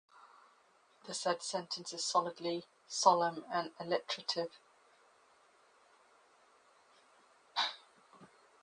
[1.05, 4.57] The said sentence is solidly solemn and alliterative